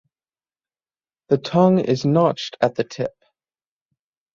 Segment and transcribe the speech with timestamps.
[1.29, 3.13] The tongue is notched at the tip.